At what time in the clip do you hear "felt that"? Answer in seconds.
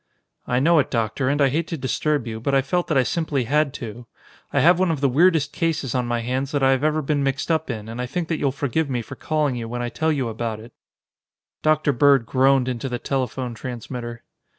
2.63-2.97